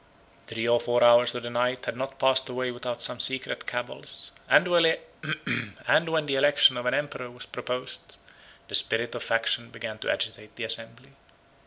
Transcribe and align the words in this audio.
Three 0.47 0.67
or 0.67 0.79
four 0.79 1.03
hours 1.03 1.35
of 1.35 1.43
the 1.43 1.51
night 1.51 1.85
had 1.85 1.95
not 1.95 2.17
passed 2.17 2.49
away 2.49 2.71
without 2.71 3.03
some 3.03 3.19
secret 3.19 3.67
cabals; 3.67 4.31
and 4.49 4.67
when 4.67 4.95
the 6.25 6.35
election 6.35 6.75
of 6.75 6.87
an 6.87 6.95
emperor 6.95 7.29
was 7.29 7.45
proposed, 7.45 8.17
the 8.67 8.73
spirit 8.73 9.13
of 9.13 9.21
faction 9.21 9.69
began 9.69 9.99
to 9.99 10.09
agitate 10.11 10.55
the 10.55 10.63
assembly. 10.63 11.11